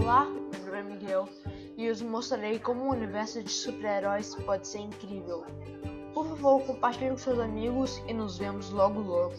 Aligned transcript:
Olá, 0.00 0.24
meu 0.24 0.64
nome 0.64 0.78
é 0.78 0.82
Miguel 0.82 1.28
e 1.76 1.84
eu 1.84 1.92
os 1.92 2.00
mostrarei 2.00 2.58
como 2.58 2.84
o 2.84 2.90
universo 2.90 3.42
de 3.42 3.50
super-heróis 3.50 4.34
pode 4.46 4.66
ser 4.66 4.78
incrível. 4.78 5.44
Por 6.14 6.26
favor, 6.26 6.62
compartilhe 6.62 7.10
com 7.10 7.18
seus 7.18 7.38
amigos 7.38 8.02
e 8.08 8.14
nos 8.14 8.38
vemos 8.38 8.70
logo 8.70 8.98
logo. 8.98 9.34